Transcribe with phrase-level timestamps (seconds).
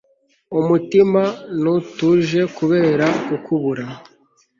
[0.59, 1.21] umutima
[1.59, 3.85] ntutuje kubera kukubura